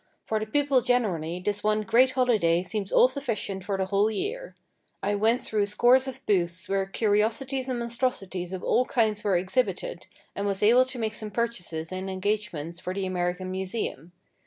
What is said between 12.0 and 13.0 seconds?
engagements for